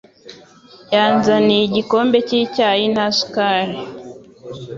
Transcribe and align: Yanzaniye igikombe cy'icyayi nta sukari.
Yanzaniye 0.93 1.63
igikombe 1.65 2.17
cy'icyayi 2.27 2.85
nta 2.93 3.05
sukari. 3.17 3.75